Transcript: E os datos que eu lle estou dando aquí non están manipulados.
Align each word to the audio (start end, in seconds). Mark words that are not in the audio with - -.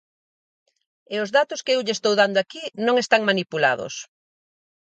E 1.13 1.15
os 1.23 1.29
datos 1.37 1.63
que 1.65 1.73
eu 1.75 1.83
lle 1.85 1.95
estou 1.97 2.13
dando 2.21 2.37
aquí 2.39 2.63
non 2.85 2.95
están 3.03 3.21
manipulados. 3.29 3.93